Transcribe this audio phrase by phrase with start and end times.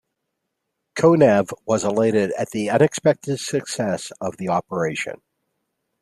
[0.95, 5.21] Konev was elated at the unexpected success of the operation.